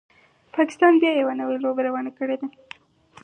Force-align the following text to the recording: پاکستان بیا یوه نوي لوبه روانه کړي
پاکستان 0.55 0.93
بیا 1.01 1.11
یوه 1.21 1.33
نوي 1.39 1.57
لوبه 1.63 1.81
روانه 1.87 2.11
کړي 2.17 2.35